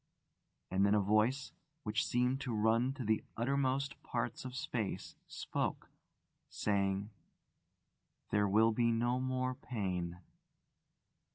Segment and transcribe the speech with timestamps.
[0.71, 1.51] And then a voice,
[1.83, 5.91] which seemed to run to the uttermost parts of space, spoke,
[6.49, 7.11] saying,
[8.31, 10.17] "There will be no more pain."